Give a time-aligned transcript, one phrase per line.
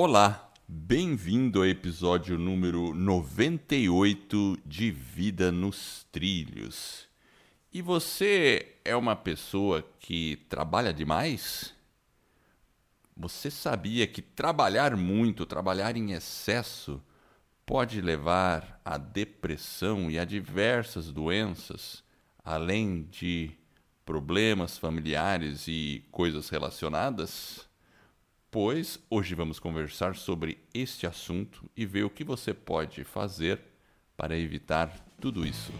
[0.00, 7.08] Olá, bem-vindo ao episódio número 98 de Vida nos Trilhos.
[7.72, 11.74] E você é uma pessoa que trabalha demais?
[13.16, 17.02] Você sabia que trabalhar muito, trabalhar em excesso,
[17.66, 22.04] pode levar à depressão e a diversas doenças,
[22.44, 23.50] além de
[24.06, 27.67] problemas familiares e coisas relacionadas?
[28.50, 33.60] Pois hoje vamos conversar sobre este assunto e ver o que você pode fazer
[34.16, 35.70] para evitar tudo isso.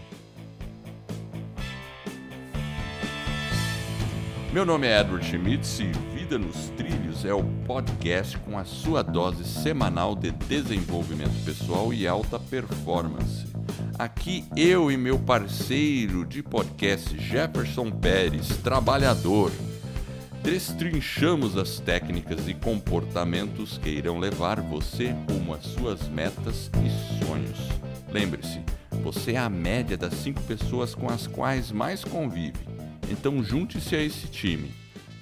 [4.53, 9.01] Meu nome é Edward Schmitz e Vida nos Trilhos é o podcast com a sua
[9.01, 13.47] dose semanal de desenvolvimento pessoal e alta performance.
[13.97, 19.51] Aqui eu e meu parceiro de podcast Jefferson Pérez, trabalhador
[20.43, 27.57] destrinchamos as técnicas e comportamentos que irão levar você rumo às suas metas e sonhos.
[28.11, 28.61] Lembre-se,
[29.03, 32.59] você é a média das cinco pessoas com as quais mais convive.
[33.09, 34.71] Então junte-se a esse time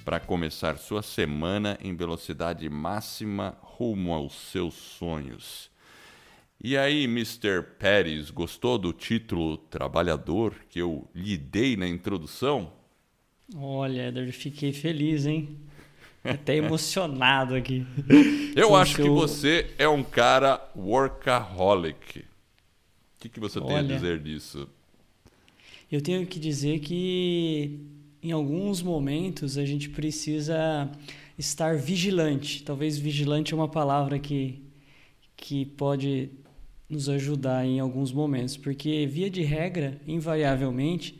[0.04, 5.70] para começar sua semana em velocidade máxima rumo aos seus sonhos.
[6.60, 7.62] E aí, Mr.
[7.78, 12.77] Pérez, gostou do título Trabalhador que eu lhe dei na introdução?
[13.56, 15.56] Olha, Eder, fiquei feliz, hein?
[16.22, 17.86] Até emocionado aqui.
[18.54, 19.04] Eu acho seu...
[19.04, 22.20] que você é um cara workaholic.
[22.20, 22.24] O
[23.20, 24.68] que, que você Olha, tem a dizer disso?
[25.90, 27.80] Eu tenho que dizer que
[28.22, 30.90] em alguns momentos a gente precisa
[31.38, 32.62] estar vigilante.
[32.62, 34.62] Talvez vigilante é uma palavra que,
[35.36, 36.30] que pode
[36.88, 41.18] nos ajudar em alguns momentos, porque via de regra, invariavelmente,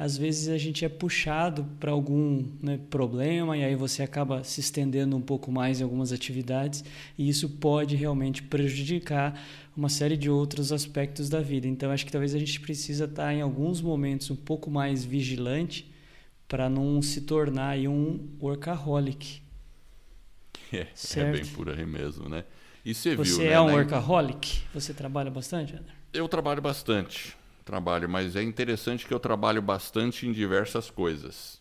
[0.00, 4.58] às vezes a gente é puxado para algum né, problema e aí você acaba se
[4.58, 6.82] estendendo um pouco mais em algumas atividades
[7.18, 9.38] e isso pode realmente prejudicar
[9.76, 11.68] uma série de outros aspectos da vida.
[11.68, 15.04] Então acho que talvez a gente precisa estar tá em alguns momentos um pouco mais
[15.04, 15.92] vigilante
[16.48, 19.42] para não se tornar um workaholic.
[20.72, 20.86] É,
[21.16, 22.44] é bem por aí mesmo, né?
[22.84, 24.62] E você, você viu, é né, um workaholic?
[24.72, 25.92] Você trabalha bastante, André?
[26.14, 27.36] Eu trabalho bastante
[27.70, 31.60] trabalho, mas é interessante que eu trabalho bastante em diversas coisas.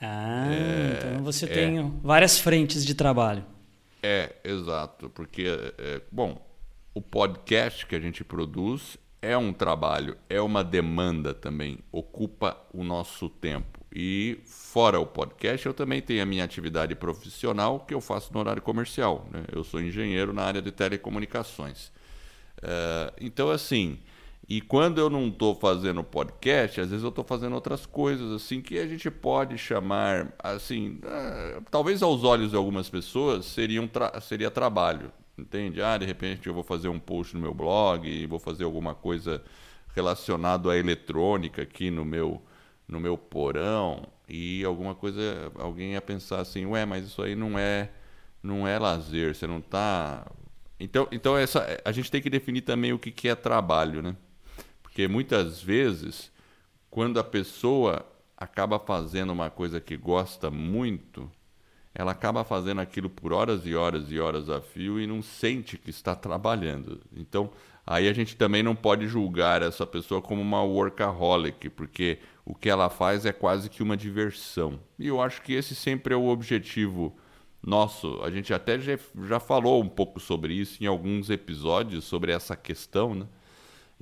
[0.00, 3.44] Ah, é, então você é, tem várias frentes de trabalho.
[4.02, 5.44] É, exato, porque,
[5.76, 6.42] é, bom,
[6.94, 12.82] o podcast que a gente produz é um trabalho, é uma demanda também, ocupa o
[12.82, 13.78] nosso tempo.
[13.94, 18.40] E fora o podcast, eu também tenho a minha atividade profissional que eu faço no
[18.40, 19.28] horário comercial.
[19.30, 19.42] Né?
[19.52, 21.88] Eu sou engenheiro na área de telecomunicações.
[22.62, 23.98] Uh, então, assim,
[24.48, 28.60] e quando eu não estou fazendo podcast, às vezes eu estou fazendo outras coisas, assim,
[28.60, 33.86] que a gente pode chamar, assim, ah, talvez aos olhos de algumas pessoas seria, um
[33.86, 35.80] tra seria trabalho, entende?
[35.80, 39.42] Ah, de repente eu vou fazer um post no meu blog, vou fazer alguma coisa
[39.94, 42.42] relacionado à eletrônica aqui no meu,
[42.88, 47.58] no meu porão, e alguma coisa, alguém ia pensar assim, ué, mas isso aí não
[47.58, 47.90] é,
[48.42, 50.26] não é lazer, você não está...
[50.78, 54.16] Então, então essa, a gente tem que definir também o que, que é trabalho, né?
[54.90, 56.32] Porque muitas vezes,
[56.90, 58.04] quando a pessoa
[58.36, 61.30] acaba fazendo uma coisa que gosta muito,
[61.94, 65.78] ela acaba fazendo aquilo por horas e horas e horas a fio e não sente
[65.78, 67.00] que está trabalhando.
[67.16, 67.52] Então,
[67.86, 72.68] aí a gente também não pode julgar essa pessoa como uma workaholic, porque o que
[72.68, 74.80] ela faz é quase que uma diversão.
[74.98, 77.16] E eu acho que esse sempre é o objetivo
[77.64, 78.20] nosso.
[78.24, 82.56] A gente até já, já falou um pouco sobre isso em alguns episódios, sobre essa
[82.56, 83.26] questão, né?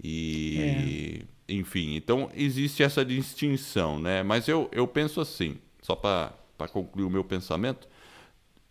[0.03, 1.53] E, é.
[1.55, 4.23] enfim, então existe essa distinção, né?
[4.23, 6.33] Mas eu, eu penso assim, só para
[6.71, 7.89] concluir o meu pensamento,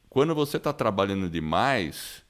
[0.10, 2.24] quando você está trabalhando demais,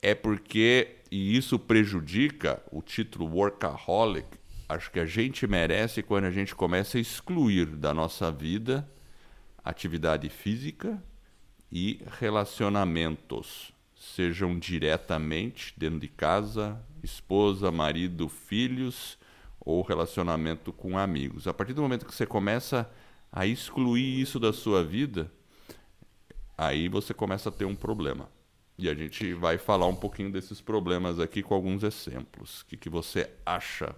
[0.00, 4.26] é porque, e isso prejudica o título workaholic,
[4.68, 8.88] acho que a gente merece quando a gente começa a excluir da nossa vida
[9.66, 11.02] atividade física
[11.72, 19.18] e relacionamentos, sejam diretamente dentro de casa, esposa, marido, filhos
[19.60, 21.48] ou relacionamento com amigos.
[21.48, 22.88] A partir do momento que você começa
[23.32, 25.32] a excluir isso da sua vida,
[26.56, 28.28] aí você começa a ter um problema.
[28.78, 32.60] E a gente vai falar um pouquinho desses problemas aqui com alguns exemplos.
[32.60, 33.94] O que, que você acha?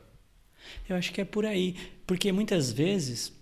[0.88, 1.76] Eu acho que é por aí.
[2.06, 3.32] Porque muitas vezes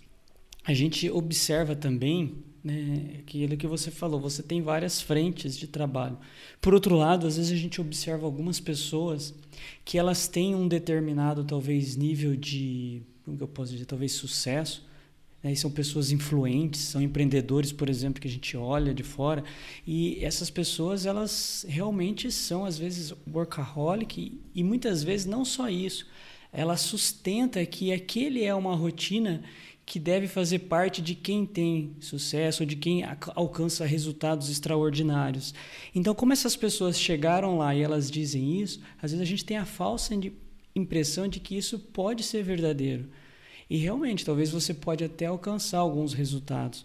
[0.65, 6.19] a gente observa também né, aquilo que você falou, você tem várias frentes de trabalho.
[6.61, 9.33] Por outro lado, às vezes a gente observa algumas pessoas
[9.85, 14.85] que elas têm um determinado, talvez, nível de, como eu posso dizer, talvez sucesso,
[15.45, 15.55] né?
[15.55, 19.45] São pessoas influentes, são empreendedores, por exemplo, que a gente olha de fora.
[19.87, 25.69] E essas pessoas, elas realmente são, às vezes, workaholic e, e muitas vezes não só
[25.69, 26.05] isso.
[26.53, 29.45] Ela sustenta que aquele é uma rotina
[29.87, 33.05] que deve fazer parte de quem tem sucesso, de quem
[33.37, 35.55] alcança resultados extraordinários.
[35.95, 39.57] Então, como essas pessoas chegaram lá e elas dizem isso, às vezes a gente tem
[39.57, 40.13] a falsa
[40.75, 43.09] impressão de que isso pode ser verdadeiro.
[43.71, 46.85] E realmente, talvez você pode até alcançar alguns resultados,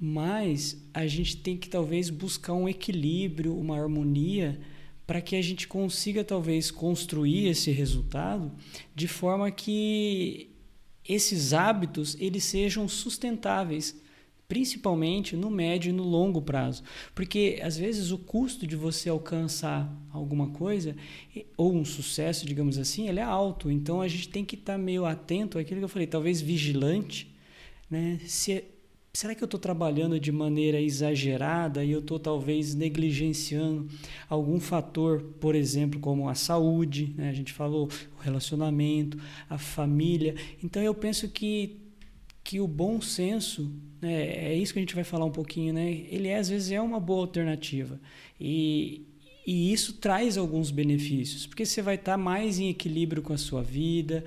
[0.00, 4.58] mas a gente tem que talvez buscar um equilíbrio, uma harmonia
[5.06, 8.52] para que a gente consiga talvez construir esse resultado
[8.94, 10.50] de forma que
[11.08, 14.00] esses hábitos eles sejam sustentáveis
[14.48, 16.82] principalmente no médio e no longo prazo.
[17.14, 20.96] Porque às vezes o custo de você alcançar alguma coisa
[21.56, 23.70] ou um sucesso, digamos assim, ele é alto.
[23.70, 27.30] Então a gente tem que estar meio atento àquilo que eu falei, talvez vigilante,
[27.90, 28.18] né?
[28.24, 28.64] Se
[29.12, 33.88] será que eu estou trabalhando de maneira exagerada e eu estou talvez negligenciando
[34.28, 37.28] algum fator, por exemplo, como a saúde, né?
[37.28, 37.88] a gente falou,
[38.18, 39.18] o relacionamento,
[39.48, 40.34] a família.
[40.62, 41.88] Então eu penso que
[42.48, 43.70] que o bom senso,
[44.00, 46.06] né, é isso que a gente vai falar um pouquinho, né?
[46.08, 48.00] Ele às vezes é uma boa alternativa.
[48.40, 49.06] E,
[49.46, 53.62] e isso traz alguns benefícios, porque você vai estar mais em equilíbrio com a sua
[53.62, 54.24] vida,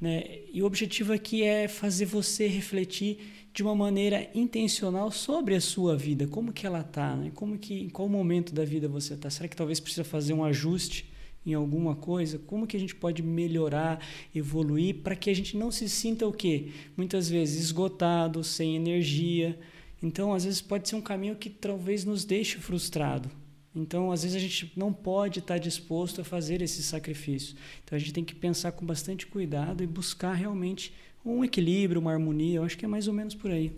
[0.00, 0.22] né?
[0.52, 3.18] E o objetivo aqui é fazer você refletir
[3.54, 7.30] de uma maneira intencional sobre a sua vida, como que ela está, né?
[7.32, 9.30] Como que em qual momento da vida você está?
[9.30, 11.08] Será que talvez precisa fazer um ajuste
[11.46, 14.04] em alguma coisa, como que a gente pode melhorar,
[14.34, 16.72] evoluir para que a gente não se sinta o quê?
[16.96, 19.56] Muitas vezes esgotado, sem energia.
[20.02, 23.30] Então, às vezes pode ser um caminho que talvez nos deixe frustrado.
[23.72, 27.54] Então, às vezes a gente não pode estar disposto a fazer esse sacrifício.
[27.84, 30.92] Então, a gente tem que pensar com bastante cuidado e buscar realmente
[31.24, 32.58] um equilíbrio, uma harmonia.
[32.58, 33.72] Eu acho que é mais ou menos por aí.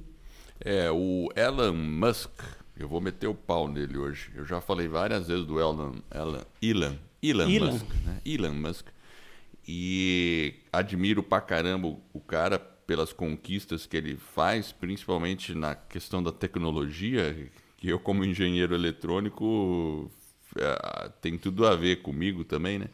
[0.60, 2.30] É, o Elon Musk,
[2.78, 4.30] eu vou meter o pau nele hoje.
[4.34, 7.72] Eu já falei várias vezes do Elon, Elon, Elon Elon, Elon.
[7.72, 7.86] Musk.
[8.04, 8.20] Né?
[8.24, 8.86] Elon Musk.
[9.68, 16.30] E admiro pra caramba o cara pelas conquistas que ele faz, principalmente na questão da
[16.30, 20.10] tecnologia, que eu como engenheiro eletrônico
[20.56, 22.86] é, tem tudo a ver comigo também, né?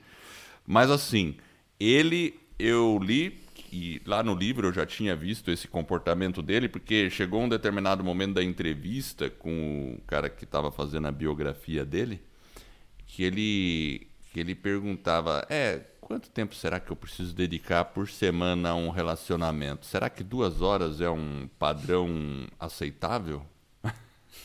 [0.66, 1.36] Mas assim,
[1.78, 3.41] ele eu li
[3.72, 8.04] e lá no livro eu já tinha visto esse comportamento dele, porque chegou um determinado
[8.04, 12.22] momento da entrevista com o cara que estava fazendo a biografia dele,
[13.06, 18.70] que ele que ele perguntava: é, quanto tempo será que eu preciso dedicar por semana
[18.70, 19.86] a um relacionamento?
[19.86, 23.42] Será que duas horas é um padrão aceitável?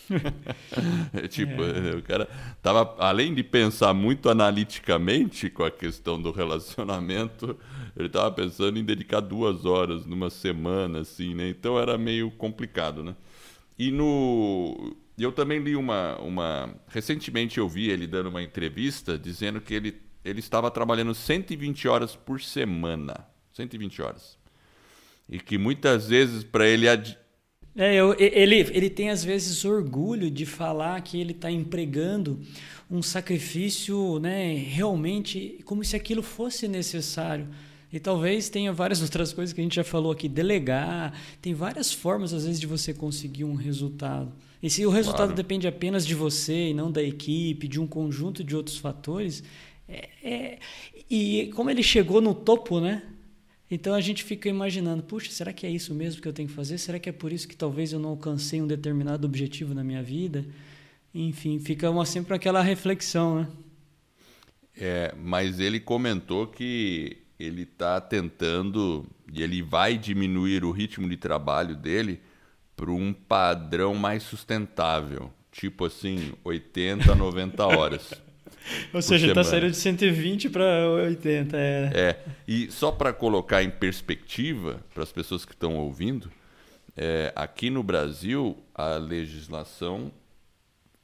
[1.30, 1.96] tipo, é.
[1.96, 2.28] o cara
[2.62, 7.58] tava, além de pensar muito analiticamente com a questão do relacionamento,
[7.96, 11.50] ele estava pensando em dedicar duas horas numa semana, assim, né?
[11.50, 13.16] Então era meio complicado, né?
[13.78, 16.76] E no eu também li uma, uma.
[16.88, 22.16] Recentemente eu vi ele dando uma entrevista dizendo que ele, ele estava trabalhando 120 horas
[22.16, 23.28] por semana.
[23.54, 24.38] 120 horas.
[25.28, 26.88] E que muitas vezes para ele.
[26.88, 27.18] Ad...
[27.78, 32.42] É, eu, ele, ele tem às vezes orgulho de falar que ele está empregando
[32.90, 37.48] um sacrifício né, realmente como se aquilo fosse necessário.
[37.94, 41.94] E talvez tenha várias outras coisas que a gente já falou aqui, delegar, tem várias
[41.94, 44.34] formas às vezes de você conseguir um resultado.
[44.62, 45.36] E se o resultado claro.
[45.36, 49.44] depende apenas de você e não da equipe, de um conjunto de outros fatores,
[49.88, 50.60] é, é,
[51.08, 53.04] e como ele chegou no topo, né?
[53.70, 56.56] Então a gente fica imaginando, puxa, será que é isso mesmo que eu tenho que
[56.56, 56.78] fazer?
[56.78, 60.02] Será que é por isso que talvez eu não alcancei um determinado objetivo na minha
[60.02, 60.46] vida?
[61.14, 63.48] Enfim, fica uma, sempre aquela reflexão, né?
[64.80, 71.18] É, mas ele comentou que ele está tentando e ele vai diminuir o ritmo de
[71.18, 72.22] trabalho dele
[72.76, 78.14] para um padrão mais sustentável, tipo assim, 80, 90 horas.
[78.94, 81.58] Ou seja, está saindo de 120 para 80.
[81.58, 81.92] É.
[81.94, 82.20] é.
[82.48, 86.32] E só para colocar em perspectiva para as pessoas que estão ouvindo,
[86.96, 90.12] é, aqui no Brasil a legislação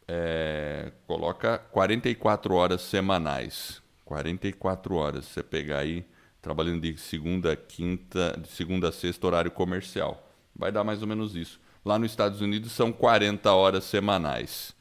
[0.08, 3.82] é, coloca 44 horas semanais.
[4.06, 5.26] 44 horas.
[5.26, 6.06] Você pegar aí
[6.42, 10.30] trabalhando de segunda a quinta, de segunda a sexta horário comercial.
[10.56, 11.60] Vai dar mais ou menos isso.
[11.86, 14.76] Lá nos Estados Unidos são 40 horas semanais.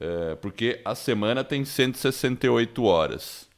[0.00, 3.48] É, porque a semana tem 168 horas.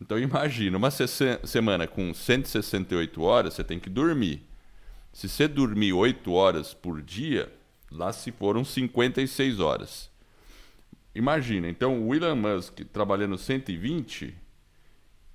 [0.00, 1.06] Então imagina, uma se
[1.44, 4.42] semana com 168 horas, você tem que dormir.
[5.12, 7.52] Se você dormir 8 horas por dia,
[7.90, 10.10] lá se foram 56 horas.
[11.14, 14.34] Imagina, então o Elon Musk trabalhando 120,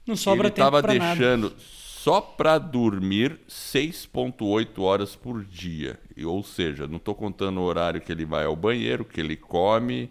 [0.08, 6.00] não sobra ele estava deixando nada só para dormir 6,8 horas por dia.
[6.24, 10.10] Ou seja, não estou contando o horário que ele vai ao banheiro, que ele come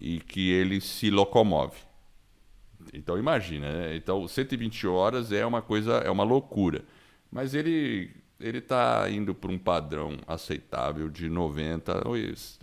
[0.00, 1.78] e que ele se locomove.
[2.94, 3.96] Então imagina, né?
[3.96, 6.82] Então 120 horas é uma coisa, é uma loucura.
[7.30, 12.08] Mas ele ele está indo para um padrão aceitável de 90,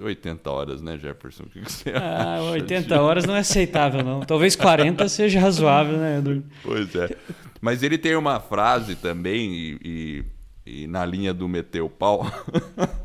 [0.02, 1.44] 80 horas, né, Jefferson?
[1.44, 2.52] O que você ah, acha?
[2.52, 2.94] 80 de...
[2.96, 4.22] horas não é aceitável, não.
[4.22, 6.44] Talvez 40 seja razoável, né, Edu?
[6.64, 7.16] Pois é.
[7.62, 10.26] Mas ele tem uma frase também, e,
[10.66, 12.26] e, e na linha do meteu pau,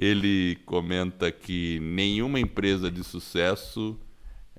[0.00, 4.00] ele comenta que nenhuma empresa de sucesso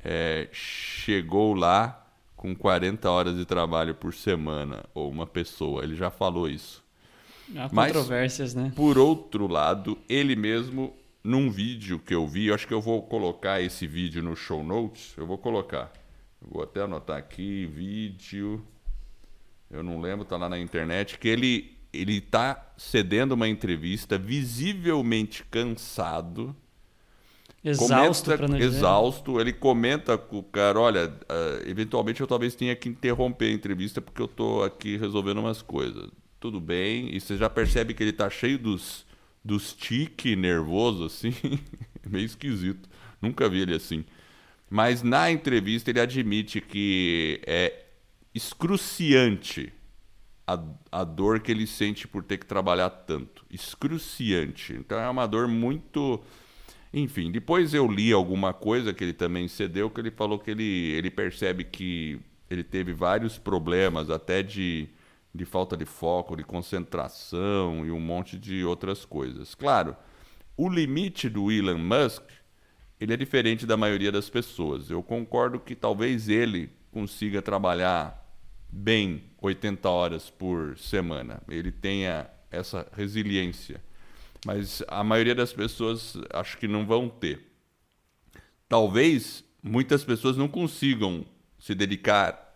[0.04, 5.84] é, chegou lá com 40 horas de trabalho por semana, ou uma pessoa.
[5.84, 6.84] Ele já falou isso.
[7.56, 8.72] Há Mas, controvérsias, né?
[8.76, 13.02] Por outro lado, ele mesmo, num vídeo que eu vi, eu acho que eu vou
[13.02, 15.16] colocar esse vídeo no show notes.
[15.18, 15.92] Eu vou colocar.
[16.40, 18.64] vou até anotar aqui, vídeo.
[19.72, 25.44] Eu não lembro, tá lá na internet, que ele ele tá cedendo uma entrevista visivelmente
[25.50, 26.56] cansado
[27.64, 32.90] Exausto, comenta, exausto, ele comenta com o cara, olha, uh, eventualmente eu talvez tenha que
[32.90, 36.10] interromper a entrevista porque eu estou aqui resolvendo umas coisas.
[36.40, 39.06] Tudo bem, e você já percebe que ele está cheio dos,
[39.46, 41.32] dos tique nervoso, assim,
[42.10, 42.90] meio esquisito.
[43.22, 44.04] Nunca vi ele assim.
[44.68, 47.86] Mas na entrevista ele admite que é
[48.34, 49.72] excruciante
[50.48, 50.60] a,
[50.92, 53.46] a dor que ele sente por ter que trabalhar tanto.
[53.50, 54.74] Excruciante.
[54.74, 56.22] Então é uma dor muito
[56.94, 60.92] enfim, depois eu li alguma coisa que ele também cedeu, que ele falou que ele,
[60.92, 62.20] ele percebe que
[62.50, 64.90] ele teve vários problemas, até de,
[65.34, 69.56] de falta de foco, de concentração e um monte de outras coisas.
[69.56, 69.96] Claro,
[70.58, 72.24] o limite do Elon Musk
[73.00, 74.90] ele é diferente da maioria das pessoas.
[74.90, 78.21] Eu concordo que talvez ele consiga trabalhar
[78.72, 81.42] bem 80 horas por semana.
[81.50, 83.82] Ele tenha essa resiliência
[84.46, 87.48] mas a maioria das pessoas acho que não vão ter.
[88.68, 91.24] Talvez muitas pessoas não consigam
[91.60, 92.56] se dedicar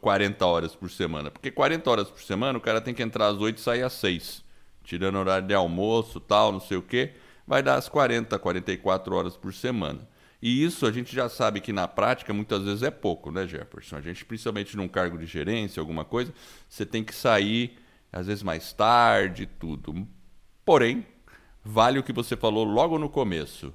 [0.00, 3.38] 40 horas por semana, porque 40 horas por semana o cara tem que entrar às
[3.38, 4.44] 8 e sair às 6,
[4.84, 7.14] tirando horário de almoço, tal, não sei o quê,
[7.46, 10.08] vai dar as 40, 44 horas por semana.
[10.40, 13.96] E isso a gente já sabe que na prática muitas vezes é pouco, né, Jefferson?
[13.96, 16.32] A gente, principalmente num cargo de gerência, alguma coisa,
[16.68, 17.78] você tem que sair
[18.12, 20.06] às vezes mais tarde, tudo.
[20.64, 21.06] Porém,
[21.64, 23.72] vale o que você falou logo no começo.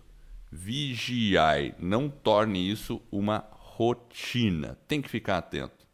[0.51, 4.77] Vigiai, não torne isso uma rotina.
[4.87, 5.87] Tem que ficar atento.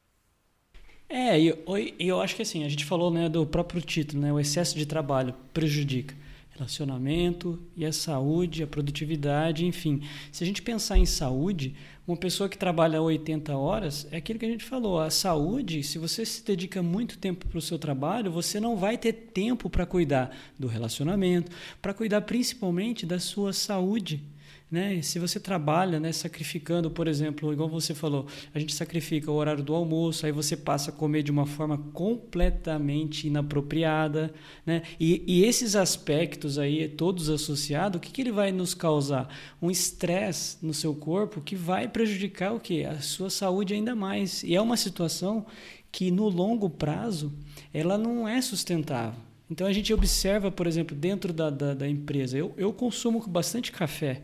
[1.09, 1.63] É, eu,
[1.97, 4.86] eu acho que assim, a gente falou né, do próprio título, né, o excesso de
[4.86, 6.13] trabalho prejudica
[6.58, 10.02] relacionamento e a saúde, a produtividade, enfim.
[10.32, 11.76] Se a gente pensar em saúde,
[12.08, 16.00] uma pessoa que trabalha 80 horas, é aquilo que a gente falou, a saúde, se
[16.00, 19.86] você se dedica muito tempo para o seu trabalho, você não vai ter tempo para
[19.86, 24.24] cuidar do relacionamento, para cuidar principalmente da sua saúde.
[24.69, 25.01] Né?
[25.01, 29.63] Se você trabalha né, sacrificando, por exemplo, igual você falou, a gente sacrifica o horário
[29.63, 34.33] do almoço, aí você passa a comer de uma forma completamente inapropriada.
[34.65, 34.81] Né?
[35.00, 39.33] E, e esses aspectos aí, todos associados, o que, que ele vai nos causar?
[39.62, 42.86] Um estresse no seu corpo que vai prejudicar o quê?
[42.89, 44.43] A sua saúde ainda mais.
[44.43, 45.45] E é uma situação
[45.89, 47.31] que no longo prazo
[47.74, 49.19] ela não é sustentável.
[49.50, 53.71] Então a gente observa, por exemplo, dentro da, da, da empresa, eu, eu consumo bastante
[53.71, 54.24] café.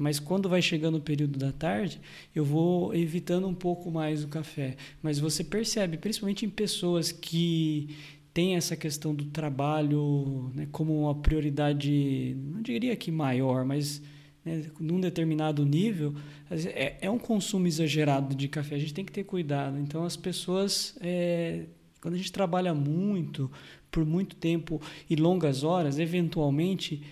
[0.00, 2.00] Mas quando vai chegando o período da tarde,
[2.34, 4.78] eu vou evitando um pouco mais o café.
[5.02, 7.94] Mas você percebe, principalmente em pessoas que
[8.32, 14.00] têm essa questão do trabalho né, como uma prioridade, não diria que maior, mas
[14.42, 16.14] né, num determinado nível,
[16.50, 18.76] é, é, um consumo exagerado de café.
[18.76, 19.78] A gente tem que ter cuidado.
[19.78, 21.64] Então, as pessoas, é,
[22.00, 23.50] quando a gente trabalha muito,
[23.90, 24.80] por muito tempo
[25.10, 27.02] e longas horas, eventualmente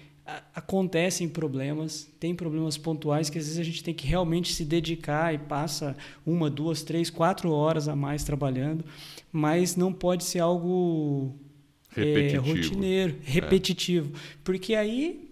[0.55, 5.35] acontecem problemas, tem problemas pontuais que às vezes a gente tem que realmente se dedicar
[5.35, 8.85] e passa uma, duas, três, quatro horas a mais trabalhando,
[9.33, 11.35] mas não pode ser algo
[11.91, 12.47] repetitivo.
[12.47, 13.31] É, rotineiro, é.
[13.31, 14.21] repetitivo, é.
[14.45, 15.31] porque aí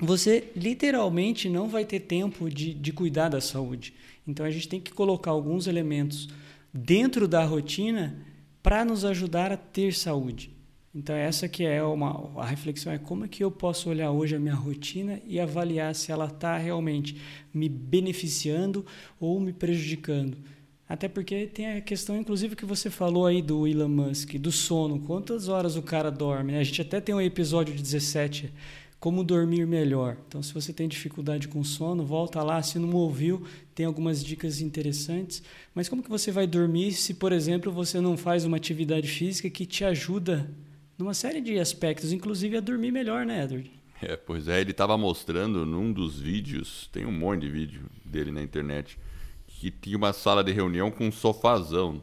[0.00, 3.94] você literalmente não vai ter tempo de, de cuidar da saúde.
[4.26, 6.28] Então a gente tem que colocar alguns elementos
[6.74, 8.16] dentro da rotina
[8.62, 10.50] para nos ajudar a ter saúde.
[10.94, 14.36] Então essa que é uma a reflexão é como é que eu posso olhar hoje
[14.36, 17.16] a minha rotina e avaliar se ela está realmente
[17.52, 18.84] me beneficiando
[19.18, 20.36] ou me prejudicando.
[20.86, 25.00] Até porque tem a questão, inclusive, que você falou aí do Elon Musk, do sono.
[25.00, 26.52] Quantas horas o cara dorme?
[26.52, 26.58] Né?
[26.58, 28.52] A gente até tem um episódio de 17
[29.00, 30.18] como dormir melhor.
[30.28, 33.42] Então, se você tem dificuldade com sono, volta lá, se não ouviu,
[33.74, 35.42] tem algumas dicas interessantes.
[35.74, 39.48] Mas como que você vai dormir se, por exemplo, você não faz uma atividade física
[39.48, 40.48] que te ajuda
[41.02, 43.70] numa série de aspectos, inclusive a dormir melhor, né, Edward?
[44.00, 48.30] É, pois é, ele estava mostrando num dos vídeos, tem um monte de vídeo dele
[48.30, 48.98] na internet,
[49.48, 52.00] que tinha uma sala de reunião com um sofazão.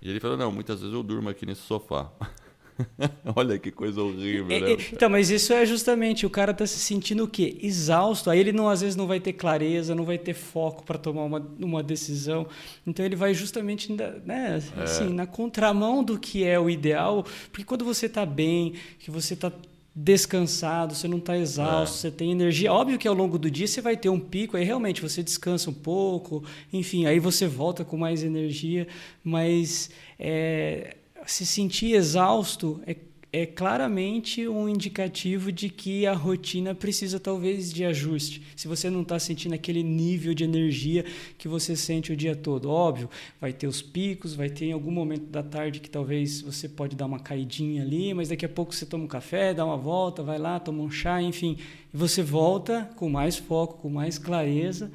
[0.00, 2.10] E ele falou: Não, muitas vezes eu durmo aqui nesse sofá.
[3.36, 4.72] Olha que coisa horrível, é, né?
[4.72, 7.58] É, então, mas isso é justamente o cara tá se sentindo o quê?
[7.62, 8.30] Exausto.
[8.30, 11.24] Aí ele não às vezes não vai ter clareza, não vai ter foco para tomar
[11.24, 12.46] uma, uma decisão.
[12.86, 15.10] Então ele vai justamente né, assim, é.
[15.10, 19.52] na contramão do que é o ideal, porque quando você está bem, que você está
[19.96, 22.00] descansado, você não está exausto, é.
[22.00, 22.72] você tem energia.
[22.72, 25.70] Óbvio que ao longo do dia você vai ter um pico, aí realmente você descansa
[25.70, 28.88] um pouco, enfim, aí você volta com mais energia,
[29.22, 32.94] mas é, se sentir exausto é
[33.34, 38.40] é claramente um indicativo de que a rotina precisa talvez de ajuste.
[38.54, 41.04] Se você não está sentindo aquele nível de energia
[41.36, 44.92] que você sente o dia todo, óbvio, vai ter os picos, vai ter em algum
[44.92, 48.72] momento da tarde que talvez você pode dar uma caidinha ali, mas daqui a pouco
[48.72, 51.58] você toma um café, dá uma volta, vai lá, toma um chá, enfim,
[51.92, 54.92] e você volta com mais foco, com mais clareza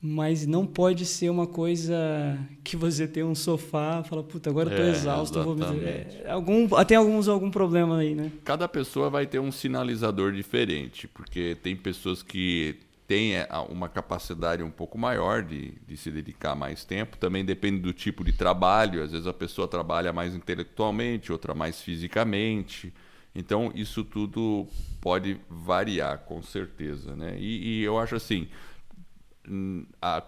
[0.00, 4.76] mas não pode ser uma coisa que você tem um sofá, fala, puta, agora eu
[4.76, 5.64] tô é, exausto, vou me...
[5.64, 8.30] é, algum tem alguns algum problema aí, né?
[8.44, 12.76] Cada pessoa vai ter um sinalizador diferente, porque tem pessoas que
[13.06, 17.80] têm é, uma capacidade um pouco maior de, de se dedicar mais tempo, também depende
[17.80, 22.92] do tipo de trabalho, às vezes a pessoa trabalha mais intelectualmente, outra mais fisicamente.
[23.34, 24.66] Então, isso tudo
[24.98, 27.14] pode variar, com certeza.
[27.14, 27.36] Né?
[27.38, 28.48] E, e eu acho assim,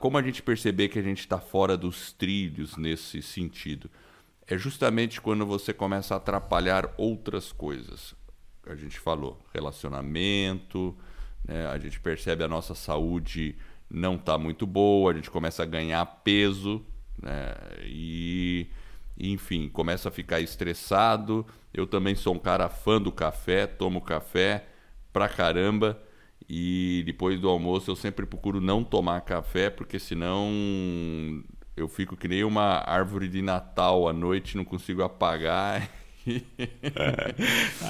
[0.00, 3.90] como a gente perceber que a gente está fora dos trilhos nesse sentido?
[4.46, 8.14] É justamente quando você começa a atrapalhar outras coisas.
[8.66, 10.96] A gente falou relacionamento,
[11.44, 11.66] né?
[11.66, 13.56] a gente percebe a nossa saúde
[13.90, 16.84] não está muito boa, a gente começa a ganhar peso
[17.22, 17.54] né?
[17.84, 18.68] e,
[19.18, 21.46] enfim, começa a ficar estressado.
[21.72, 24.66] Eu também sou um cara fã do café, tomo café
[25.12, 25.98] pra caramba
[26.48, 30.50] e depois do almoço eu sempre procuro não tomar café, porque senão
[31.76, 35.88] eu fico que nem uma árvore de Natal à noite, não consigo apagar.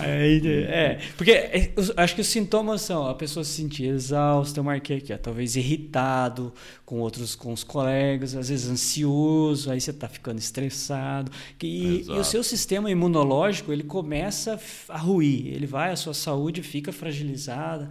[0.05, 4.99] é, porque é, acho que os sintomas são a pessoa se sentir exausta, eu marquei
[4.99, 6.53] aqui, ó, talvez irritado
[6.85, 11.33] com outros, com os colegas, às vezes ansioso, aí você está ficando estressado.
[11.63, 16.63] E, e, o seu sistema imunológico ele começa a ruir, ele vai, a sua saúde
[16.63, 17.89] fica fragilizada,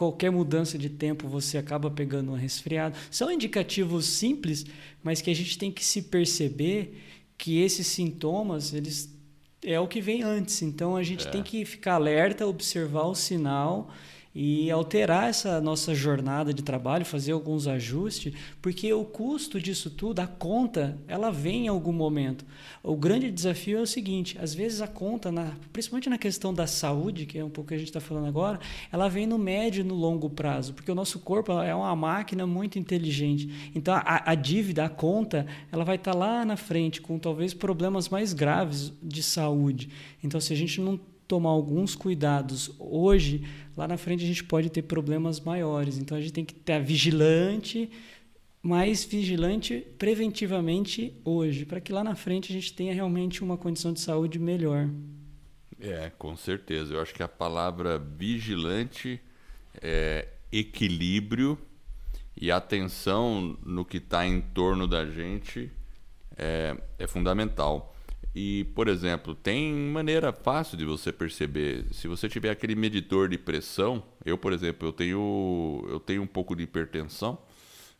[0.00, 2.96] qualquer mudança de tempo você acaba pegando um resfriado.
[3.10, 4.64] São indicativos simples,
[5.02, 6.98] mas que a gente tem que se perceber
[7.36, 9.14] que esses sintomas, eles
[9.62, 10.62] é o que vem antes.
[10.62, 11.30] Então a gente é.
[11.30, 13.90] tem que ficar alerta, observar o sinal
[14.34, 20.20] e alterar essa nossa jornada de trabalho, fazer alguns ajustes, porque o custo disso tudo,
[20.20, 22.44] a conta, ela vem em algum momento.
[22.82, 26.66] O grande desafio é o seguinte: às vezes a conta, na, principalmente na questão da
[26.66, 28.60] saúde, que é um pouco que a gente está falando agora,
[28.92, 32.46] ela vem no médio e no longo prazo, porque o nosso corpo é uma máquina
[32.46, 33.70] muito inteligente.
[33.74, 37.52] Então a, a dívida, a conta, ela vai estar tá lá na frente com talvez
[37.52, 39.88] problemas mais graves de saúde.
[40.22, 44.68] Então se a gente não tomar alguns cuidados hoje, lá na frente a gente pode
[44.68, 45.96] ter problemas maiores.
[45.96, 47.88] Então a gente tem que estar vigilante,
[48.60, 53.92] mais vigilante preventivamente hoje, para que lá na frente a gente tenha realmente uma condição
[53.92, 54.90] de saúde melhor.
[55.78, 56.94] É, com certeza.
[56.94, 59.20] Eu acho que a palavra vigilante
[59.80, 61.56] é equilíbrio
[62.36, 65.70] e atenção no que está em torno da gente
[66.36, 67.89] é, é fundamental.
[68.34, 71.86] E, por exemplo, tem maneira fácil de você perceber.
[71.90, 76.26] Se você tiver aquele medidor de pressão, eu, por exemplo, eu tenho, eu tenho um
[76.26, 77.38] pouco de hipertensão.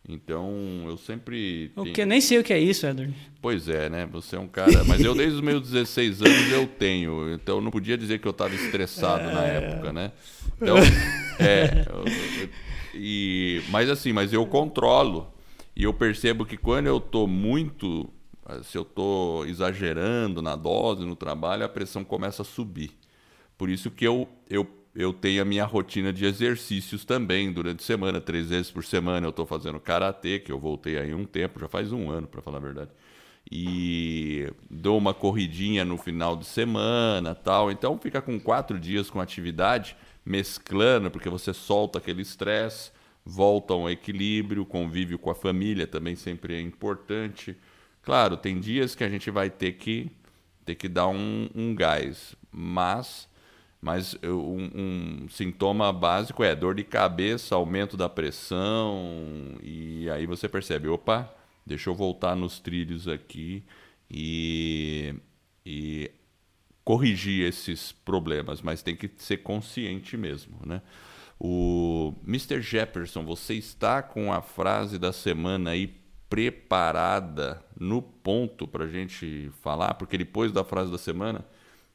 [0.08, 1.72] Então, eu sempre.
[1.76, 3.14] O que nem sei o que é isso, Edward.
[3.42, 4.08] Pois é, né?
[4.12, 4.82] Você é um cara.
[4.84, 7.32] Mas eu, desde os meus 16 anos, eu tenho.
[7.34, 9.34] Então, eu não podia dizer que eu estava estressado é...
[9.34, 10.12] na época, né?
[10.56, 10.76] Então,
[11.38, 11.84] é.
[11.86, 12.50] Eu, eu,
[12.94, 15.32] e, mas assim, mas eu controlo.
[15.76, 18.12] E eu percebo que quando eu estou muito
[18.62, 22.92] se eu estou exagerando na dose, no trabalho, a pressão começa a subir.
[23.56, 27.86] Por isso que eu, eu, eu tenho a minha rotina de exercícios também durante a
[27.86, 31.60] semana, três vezes por semana eu estou fazendo karatê, que eu voltei aí um tempo,
[31.60, 32.90] já faz um ano, para falar a verdade.
[33.50, 37.70] E dou uma corridinha no final de semana tal.
[37.70, 42.92] Então fica com quatro dias com atividade, mesclando, porque você solta aquele estresse,
[43.24, 47.56] volta ao equilíbrio, convívio com a família também sempre é importante.
[48.02, 50.10] Claro, tem dias que a gente vai ter que
[50.64, 53.28] ter que dar um, um gás, mas
[53.80, 54.70] Mas um,
[55.24, 61.32] um, sintoma básico é dor de cabeça, aumento da pressão, e aí você percebe, opa,
[61.66, 63.64] deixa eu voltar nos trilhos aqui
[64.10, 65.14] e,
[65.64, 66.10] e
[66.84, 70.82] corrigir esses problemas, mas tem que ser consciente mesmo, né?
[71.38, 72.60] O Mr.
[72.60, 75.94] Jefferson, você está com a frase da semana aí
[76.28, 79.94] preparada no ponto para a gente falar?
[79.94, 81.44] Porque depois da frase da semana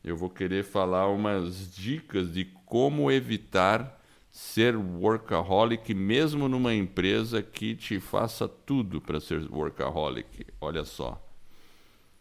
[0.04, 7.74] eu vou querer falar umas dicas de como evitar ser workaholic, mesmo numa empresa que
[7.74, 10.46] te faça tudo para ser workaholic.
[10.60, 11.22] Olha só.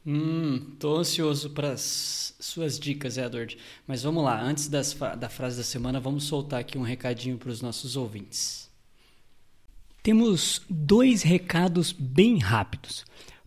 [0.06, 3.58] Hum, tô ansioso para as suas dicas, Edward.
[3.86, 7.50] Mas vamos lá, antes das, da frase da semana, vamos soltar aqui um recadinho para
[7.50, 8.70] os nossos ouvintes.
[10.02, 13.04] Temos dois recados bem rápidos.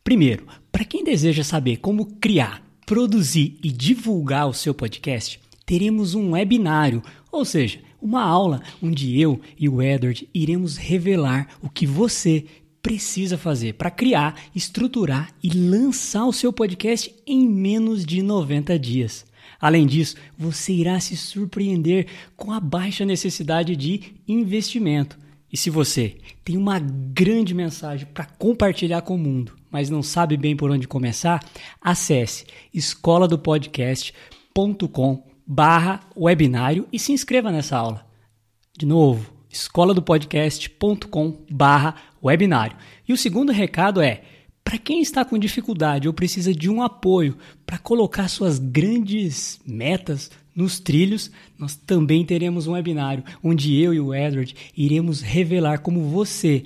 [0.07, 6.31] Primeiro, para quem deseja saber como criar, produzir e divulgar o seu podcast, teremos um
[6.31, 12.45] webinário, ou seja, uma aula onde eu e o Edward iremos revelar o que você
[12.81, 19.25] precisa fazer para criar, estruturar e lançar o seu podcast em menos de 90 dias.
[19.59, 25.19] Além disso, você irá se surpreender com a baixa necessidade de investimento.
[25.51, 26.15] E se você
[26.45, 30.87] tem uma grande mensagem para compartilhar com o mundo, mas não sabe bem por onde
[30.87, 31.43] começar,
[31.81, 33.39] acesse escola do
[35.45, 38.05] barra webinário e se inscreva nessa aula.
[38.77, 40.03] De novo, escola do
[41.49, 42.75] barra webinário.
[43.07, 44.21] E o segundo recado é,
[44.63, 50.29] para quem está com dificuldade ou precisa de um apoio para colocar suas grandes metas
[50.53, 56.01] nos trilhos, nós também teremos um webinário onde eu e o Edward iremos revelar como
[56.09, 56.65] você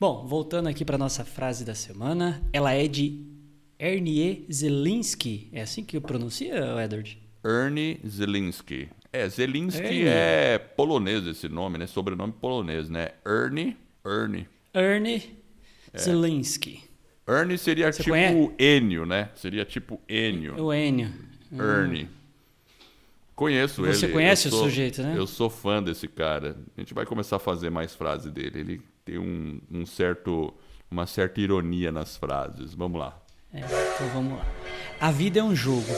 [0.00, 3.20] Bom, voltando aqui para nossa frase da semana, ela é de
[3.76, 5.48] Ernie Zelinski.
[5.52, 7.20] É assim que pronuncia, Edward?
[7.44, 8.88] Ernie Zelinski.
[9.12, 10.04] É, Zelinski Ernie.
[10.06, 11.88] é polonês esse nome, né?
[11.88, 13.08] Sobrenome polonês, né?
[13.26, 14.46] Ernie, Ernie.
[14.72, 15.36] Ernie
[15.92, 15.98] é.
[15.98, 16.80] Zelinski.
[17.26, 18.52] Ernie seria Você tipo conhece?
[18.56, 19.30] Enio, né?
[19.34, 20.62] Seria tipo Enio.
[20.62, 21.12] O Enio.
[21.52, 22.04] Ernie.
[22.04, 22.08] Hum.
[23.34, 23.96] Conheço Você ele.
[23.96, 25.14] Você conhece sou, o sujeito, né?
[25.16, 26.56] Eu sou fã desse cara.
[26.76, 28.60] A gente vai começar a fazer mais frases dele.
[28.60, 30.52] Ele tem um, um certo,
[30.90, 32.74] uma certa ironia nas frases.
[32.74, 33.18] Vamos lá.
[33.54, 34.46] É, então vamos lá.
[35.00, 35.90] A vida é um jogo.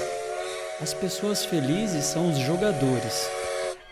[0.81, 3.29] As pessoas felizes são os jogadores.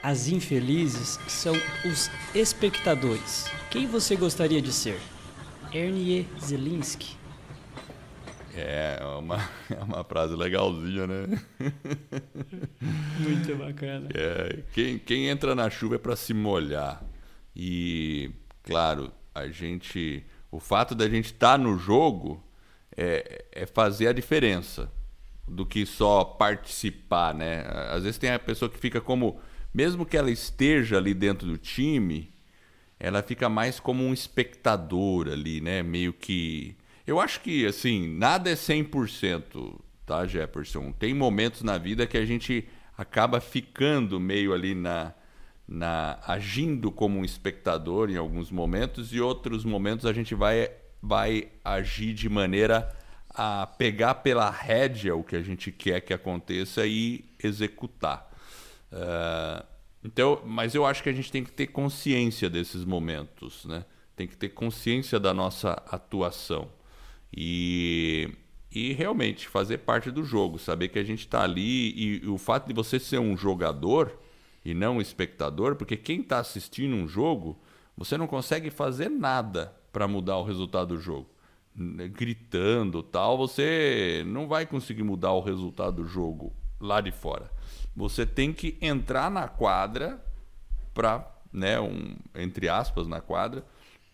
[0.00, 1.52] As infelizes são
[1.84, 3.46] os espectadores.
[3.70, 5.00] Quem você gostaria de ser?
[5.72, 7.16] Ernie Zelinski.
[8.54, 9.36] É uma,
[9.68, 11.26] é uma frase legalzinha, né?
[13.18, 14.08] Muito bacana.
[14.14, 17.02] É, quem, quem entra na chuva é para se molhar.
[17.54, 18.30] E
[18.68, 22.42] claro, a gente, o fato da gente estar tá no jogo
[22.96, 24.90] é, é fazer a diferença
[25.46, 27.64] do que só participar, né?
[27.90, 29.40] Às vezes tem a pessoa que fica como,
[29.72, 32.32] mesmo que ela esteja ali dentro do time,
[33.00, 35.82] ela fica mais como um espectador ali, né?
[35.82, 36.76] Meio que
[37.06, 40.92] eu acho que assim, nada é 100%, tá, Jefferson?
[40.92, 45.14] Tem momentos na vida que a gente acaba ficando meio ali na
[45.68, 50.70] na agindo como um espectador em alguns momentos e outros momentos a gente vai
[51.02, 52.90] vai agir de maneira
[53.28, 58.28] a pegar pela rédea o que a gente quer que aconteça e executar.
[58.90, 59.64] Uh,
[60.02, 63.84] então, mas eu acho que a gente tem que ter consciência desses momentos, né?
[64.16, 66.68] Tem que ter consciência da nossa atuação
[67.32, 68.30] e
[68.70, 72.36] e realmente fazer parte do jogo, saber que a gente está ali e, e o
[72.36, 74.18] fato de você ser um jogador
[74.70, 77.58] e não um espectador, porque quem está assistindo um jogo,
[77.96, 81.30] você não consegue fazer nada para mudar o resultado do jogo.
[81.74, 87.50] Gritando tal, você não vai conseguir mudar o resultado do jogo lá de fora.
[87.96, 90.22] Você tem que entrar na quadra
[90.92, 93.64] para, né, um, entre aspas, na quadra,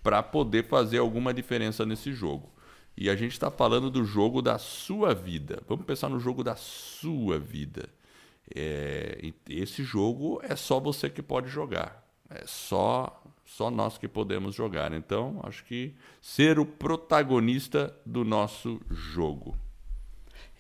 [0.05, 2.49] para poder fazer alguma diferença nesse jogo.
[2.97, 5.61] E a gente está falando do jogo da sua vida.
[5.67, 7.88] Vamos pensar no jogo da sua vida.
[8.55, 12.05] É, esse jogo é só você que pode jogar.
[12.31, 14.93] É só só nós que podemos jogar.
[14.93, 19.55] Então, acho que ser o protagonista do nosso jogo.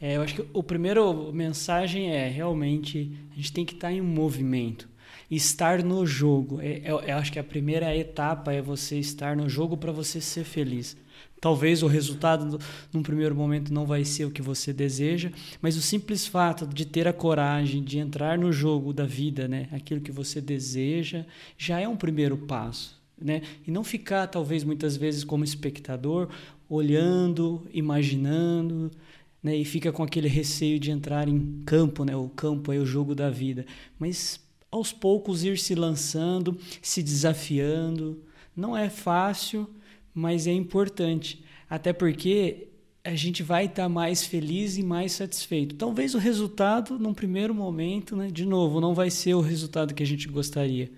[0.00, 4.00] É, eu acho que o primeiro mensagem é realmente a gente tem que estar em
[4.00, 4.88] movimento,
[5.36, 6.60] estar no jogo.
[6.60, 10.20] É, eu, eu acho que a primeira etapa é você estar no jogo para você
[10.20, 10.96] ser feliz.
[11.40, 12.58] Talvez o resultado
[12.90, 16.86] num primeiro momento não vai ser o que você deseja, mas o simples fato de
[16.86, 21.26] ter a coragem de entrar no jogo da vida, né, aquilo que você deseja,
[21.58, 23.42] já é um primeiro passo, né?
[23.66, 26.30] E não ficar talvez muitas vezes como espectador,
[26.66, 28.90] olhando, imaginando,
[29.42, 32.16] né, e fica com aquele receio de entrar em campo, né?
[32.16, 33.66] O campo é o jogo da vida,
[33.98, 34.40] mas
[34.74, 38.20] aos poucos ir se lançando, se desafiando.
[38.56, 39.70] Não é fácil,
[40.12, 42.66] mas é importante, até porque
[43.04, 45.76] a gente vai estar tá mais feliz e mais satisfeito.
[45.76, 50.02] Talvez o resultado, num primeiro momento, né, de novo, não vai ser o resultado que
[50.02, 50.90] a gente gostaria.